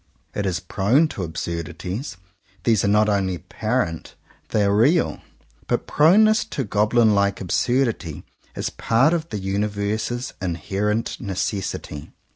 It 0.33 0.47
is 0.47 0.59
prone 0.59 1.07
to 1.09 1.21
absurdities: 1.21 2.17
these 2.63 2.83
are 2.83 2.87
not 2.87 3.07
only 3.07 3.35
apparent— 3.35 4.15
they 4.49 4.63
are 4.63 4.75
real. 4.75 5.21
But 5.67 5.85
proneness 5.85 6.43
to 6.45 6.63
goblin 6.63 7.13
like 7.13 7.39
absurdity 7.39 8.23
is 8.55 8.71
part 8.71 9.13
of 9.13 9.29
the 9.29 9.37
uni 9.37 9.67
verse's 9.67 10.33
inherent 10.41 11.19
necessity. 11.21 12.11